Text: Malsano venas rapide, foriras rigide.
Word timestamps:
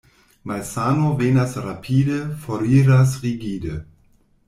Malsano 0.45 1.11
venas 1.19 1.53
rapide, 1.67 2.19
foriras 2.47 3.19
rigide. 3.21 3.83